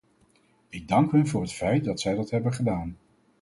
[0.69, 2.97] Ik dank hun voor het feit dat zij dat hebben gedaan.